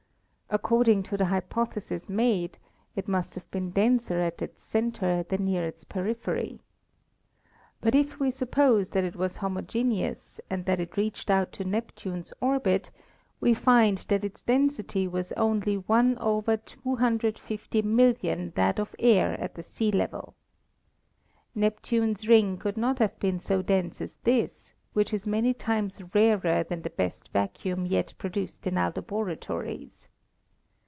According 0.53 1.03
to 1.03 1.15
the 1.15 1.27
hy 1.27 1.39
potheses 1.39 2.09
made, 2.09 2.57
it 2.93 3.07
must 3.07 3.35
have 3.35 3.49
been 3.51 3.69
denser 3.71 4.19
at 4.19 4.41
its 4.41 4.61
center 4.61 5.23
than 5.23 5.45
near 5.45 5.63
its 5.63 5.85
periphery. 5.85 6.59
But 7.79 7.95
if 7.95 8.19
we 8.19 8.31
suppose 8.31 8.89
that 8.89 9.05
it 9.05 9.15
was 9.15 9.37
homo 9.37 9.61
geneous 9.61 10.41
and 10.49 10.65
that 10.65 10.81
it 10.81 10.97
reached 10.97 11.29
out 11.29 11.53
to 11.53 11.63
Neptune's 11.63 12.33
orbit, 12.41 12.91
we 13.39 13.53
find 13.53 13.99
that 14.09 14.25
its 14.25 14.43
density 14.43 15.07
was 15.07 15.31
only 15.37 15.77
1 15.77 16.15
/ 16.15 16.15
25mmoo 16.17 18.53
that 18.55 18.77
of 18.77 18.93
air 18.99 19.39
at 19.39 19.55
the 19.55 19.63
sea 19.63 19.89
level. 19.89 20.35
Neptune's 21.55 22.27
ring 22.27 22.57
could 22.57 22.75
not 22.75 22.99
have 22.99 23.17
been 23.19 23.39
so 23.39 23.61
dense 23.61 24.01
as 24.01 24.15
this, 24.25 24.73
which 24.91 25.13
is 25.13 25.25
many 25.25 25.53
times 25.53 26.01
rarer 26.13 26.61
than 26.65 26.81
the 26.81 26.89
best 26.89 27.31
vacuum 27.31 27.85
yet 27.85 28.13
produced 28.17 28.67
in 28.67 28.77
our 28.77 28.91
laboratories. 28.93 30.09